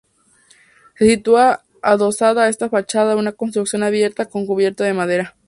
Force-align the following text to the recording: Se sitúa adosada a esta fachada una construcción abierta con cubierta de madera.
Se 0.97 1.05
sitúa 1.05 1.63
adosada 1.83 2.45
a 2.45 2.49
esta 2.49 2.69
fachada 2.69 3.15
una 3.15 3.33
construcción 3.33 3.83
abierta 3.83 4.25
con 4.25 4.47
cubierta 4.47 4.83
de 4.83 4.95
madera. 4.95 5.35